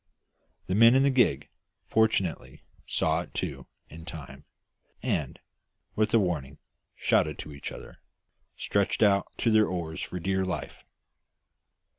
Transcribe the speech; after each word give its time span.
The 0.65 0.73
men 0.73 0.95
in 0.95 1.03
the 1.03 1.11
gig 1.11 1.47
fortunately 1.85 2.63
saw 2.87 3.21
it 3.21 3.35
too 3.35 3.67
in 3.87 4.03
time, 4.03 4.45
and, 5.03 5.37
with 5.95 6.11
a 6.11 6.17
warning 6.17 6.57
shout 6.95 7.37
to 7.37 7.53
each 7.53 7.71
other, 7.71 7.99
stretched 8.57 9.03
out 9.03 9.27
to 9.37 9.51
their 9.51 9.67
oars 9.67 10.01
for 10.01 10.19
dear 10.19 10.43
life. 10.43 10.83